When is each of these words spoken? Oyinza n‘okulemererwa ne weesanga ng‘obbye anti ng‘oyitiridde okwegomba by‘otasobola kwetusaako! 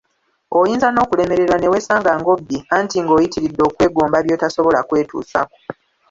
Oyinza 0.59 0.87
n‘okulemererwa 0.91 1.57
ne 1.59 1.71
weesanga 1.71 2.11
ng‘obbye 2.19 2.59
anti 2.77 2.97
ng‘oyitiridde 3.03 3.61
okwegomba 3.69 4.17
by‘otasobola 4.25 4.79
kwetusaako! 4.87 5.55